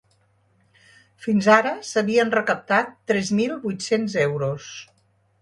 [1.25, 4.73] Fins ara s’havien recaptat tres mil vuit-cents euros.